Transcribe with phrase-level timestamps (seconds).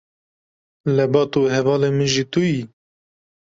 [0.95, 2.61] lebat û hevalê min jî tu yî?